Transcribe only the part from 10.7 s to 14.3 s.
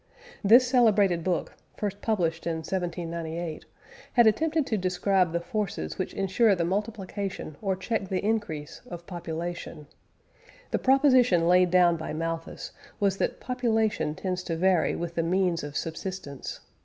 The proposition laid down by Malthus was that population